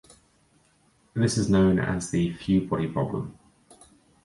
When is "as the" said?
1.77-2.33